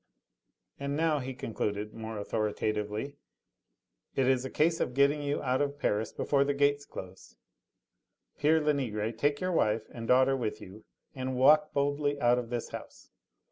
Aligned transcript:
"And 0.79 0.95
now," 0.97 1.19
he 1.19 1.35
concluded 1.35 1.93
more 1.93 2.17
authoritatively, 2.17 3.17
"it 4.15 4.25
is 4.27 4.43
a 4.43 4.49
case 4.49 4.79
of 4.79 4.95
getting 4.95 5.31
out 5.39 5.61
of 5.61 5.77
Paris 5.77 6.11
before 6.11 6.43
the 6.43 6.55
gates 6.55 6.85
close. 6.87 7.35
Pere 8.39 8.59
Lenegre, 8.61 9.11
take 9.11 9.39
your 9.39 9.51
wife 9.51 9.83
and 9.93 10.07
daughter 10.07 10.35
with 10.35 10.59
you 10.59 10.85
and 11.13 11.35
walk 11.35 11.71
boldly 11.71 12.19
out 12.19 12.39
of 12.39 12.49
this 12.49 12.69
house. 12.69 13.11